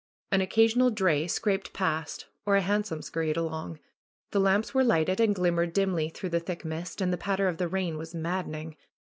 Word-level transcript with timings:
An 0.31 0.41
occasional 0.41 0.89
dray 0.89 1.27
scraped 1.27 1.73
past 1.73 2.25
or 2.43 2.55
a 2.55 2.61
hansom 2.61 3.03
scurried 3.03 3.37
along. 3.37 3.77
The 4.31 4.39
lamps 4.39 4.73
were 4.73 4.83
lighted 4.83 5.19
and 5.19 5.35
glimmered 5.35 5.73
dimly 5.73 6.09
through 6.09 6.29
the 6.29 6.39
thick 6.39 6.65
mist 6.65 7.01
and 7.01 7.13
the 7.13 7.17
patter 7.19 7.47
of 7.47 7.57
the 7.57 7.67
rain 7.67 7.99
was 7.99 8.15
maddening. 8.15 8.77